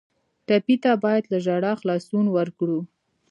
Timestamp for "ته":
0.83-0.91